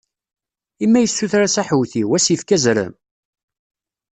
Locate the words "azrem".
2.55-2.93